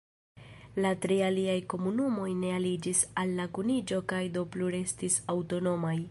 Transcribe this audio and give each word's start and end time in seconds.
La 0.83 0.91
tri 1.03 1.17
aliaj 1.25 1.57
komunumoj 1.73 2.29
ne 2.43 2.49
aliĝis 2.59 3.01
al 3.23 3.33
la 3.41 3.45
kuniĝo 3.57 3.99
kaj 4.13 4.23
do 4.39 4.45
plu 4.55 4.71
restis 4.77 5.19
aŭtonomaj. 5.35 5.93